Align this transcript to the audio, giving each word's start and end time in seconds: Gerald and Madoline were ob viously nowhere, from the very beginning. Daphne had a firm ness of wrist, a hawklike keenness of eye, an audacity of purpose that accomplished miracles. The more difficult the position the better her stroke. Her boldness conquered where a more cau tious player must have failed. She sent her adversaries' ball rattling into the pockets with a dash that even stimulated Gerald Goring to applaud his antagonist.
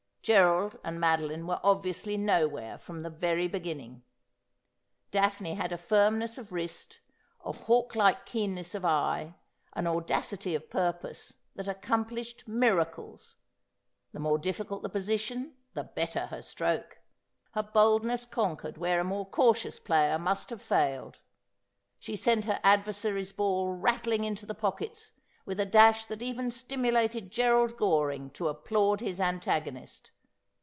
Gerald 0.23 0.79
and 0.83 0.99
Madoline 0.99 1.47
were 1.47 1.59
ob 1.63 1.83
viously 1.83 2.15
nowhere, 2.17 2.77
from 2.77 3.01
the 3.01 3.09
very 3.09 3.47
beginning. 3.47 4.03
Daphne 5.09 5.55
had 5.55 5.71
a 5.71 5.79
firm 5.79 6.19
ness 6.19 6.37
of 6.37 6.51
wrist, 6.51 6.99
a 7.43 7.51
hawklike 7.51 8.27
keenness 8.27 8.75
of 8.75 8.85
eye, 8.85 9.33
an 9.73 9.87
audacity 9.87 10.53
of 10.53 10.69
purpose 10.69 11.33
that 11.55 11.67
accomplished 11.67 12.47
miracles. 12.47 13.37
The 14.11 14.19
more 14.19 14.37
difficult 14.37 14.83
the 14.83 14.89
position 14.89 15.55
the 15.73 15.83
better 15.85 16.27
her 16.27 16.43
stroke. 16.43 16.99
Her 17.53 17.63
boldness 17.63 18.27
conquered 18.27 18.77
where 18.77 18.99
a 18.99 19.03
more 19.03 19.27
cau 19.27 19.53
tious 19.53 19.83
player 19.83 20.19
must 20.19 20.51
have 20.51 20.61
failed. 20.61 21.17
She 21.97 22.15
sent 22.15 22.45
her 22.45 22.59
adversaries' 22.63 23.33
ball 23.33 23.71
rattling 23.73 24.23
into 24.23 24.45
the 24.45 24.53
pockets 24.53 25.13
with 25.43 25.59
a 25.59 25.65
dash 25.65 26.05
that 26.05 26.21
even 26.21 26.51
stimulated 26.51 27.31
Gerald 27.31 27.75
Goring 27.75 28.29
to 28.31 28.47
applaud 28.47 29.01
his 29.01 29.19
antagonist. 29.19 30.11